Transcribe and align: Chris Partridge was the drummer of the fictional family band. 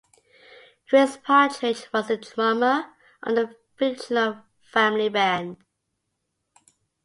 Chris 0.89 1.17
Partridge 1.17 1.87
was 1.93 2.07
the 2.07 2.17
drummer 2.17 2.87
of 3.21 3.35
the 3.35 3.55
fictional 3.77 4.41
family 4.59 5.09
band. 5.09 5.57